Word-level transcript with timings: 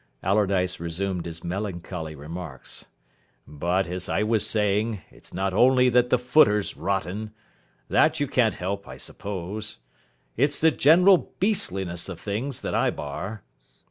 Allardyce 0.23 0.79
resumed 0.79 1.27
his 1.27 1.43
melancholy 1.43 2.15
remarks. 2.15 2.85
"But, 3.45 3.85
as 3.85 4.09
I 4.09 4.23
was 4.23 4.47
saying, 4.47 5.01
it's 5.11 5.31
not 5.31 5.53
only 5.53 5.89
that 5.89 6.09
the 6.09 6.17
footer's 6.17 6.75
rotten. 6.75 7.35
That 7.87 8.19
you 8.19 8.27
can't 8.27 8.55
help, 8.55 8.87
I 8.87 8.97
suppose. 8.97 9.77
It's 10.35 10.59
the 10.59 10.71
general 10.71 11.31
beastliness 11.39 12.09
of 12.09 12.19
things 12.19 12.61
that 12.61 12.73
I 12.73 12.89
bar. 12.89 13.43